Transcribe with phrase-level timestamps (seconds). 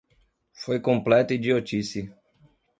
[0.53, 2.11] Foi completa idiotice.